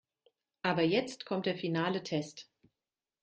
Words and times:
Aber 0.63 0.81
jetzt 0.81 1.27
kommt 1.27 1.45
der 1.45 1.53
finale 1.53 2.01
Test. 2.01 2.49